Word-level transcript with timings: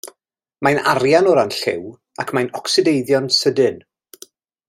Mae'n 0.67 0.79
arian 0.93 1.29
o 1.33 1.35
ran 1.39 1.51
lliw 1.57 1.83
ac 2.25 2.33
mae'n 2.37 2.49
ocsideiddio'n 2.61 3.31
sydyn. 3.39 3.77